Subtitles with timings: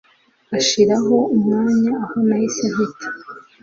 [0.55, 3.07] anshiraho umwanya aho nahise mpita